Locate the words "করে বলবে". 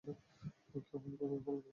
1.19-1.69